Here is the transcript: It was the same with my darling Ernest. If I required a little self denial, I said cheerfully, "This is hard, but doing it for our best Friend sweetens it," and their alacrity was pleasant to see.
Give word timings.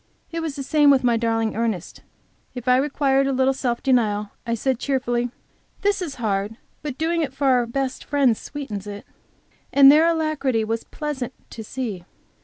It 0.31 0.39
was 0.39 0.55
the 0.55 0.63
same 0.63 0.89
with 0.89 1.03
my 1.03 1.15
darling 1.15 1.55
Ernest. 1.55 2.01
If 2.55 2.67
I 2.67 2.77
required 2.77 3.27
a 3.27 3.31
little 3.31 3.53
self 3.53 3.83
denial, 3.83 4.31
I 4.47 4.55
said 4.55 4.79
cheerfully, 4.79 5.29
"This 5.83 6.01
is 6.01 6.15
hard, 6.15 6.57
but 6.81 6.97
doing 6.97 7.21
it 7.21 7.35
for 7.35 7.45
our 7.45 7.67
best 7.67 8.03
Friend 8.05 8.35
sweetens 8.35 8.87
it," 8.87 9.05
and 9.71 9.91
their 9.91 10.07
alacrity 10.07 10.63
was 10.63 10.85
pleasant 10.85 11.33
to 11.51 11.63
see. 11.63 12.03